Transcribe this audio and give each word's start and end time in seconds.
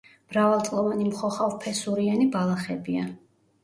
მრავალწლოვანი 0.29 1.05
მხოხავფესურიანი 1.11 2.29
ბალახებია. 2.39 3.11